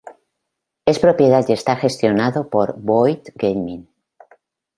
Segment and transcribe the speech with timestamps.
[0.87, 3.87] Es propiedad y está gestionado por Boyd Gaming.